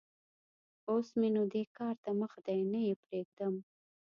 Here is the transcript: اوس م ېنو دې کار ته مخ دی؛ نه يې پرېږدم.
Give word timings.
اوس 0.89 1.07
م 1.17 1.21
ېنو 1.27 1.43
دې 1.53 1.63
کار 1.77 1.95
ته 2.03 2.09
مخ 2.19 2.33
دی؛ 2.45 2.61
نه 2.71 2.79
يې 2.85 2.93
پرېږدم. 3.03 3.55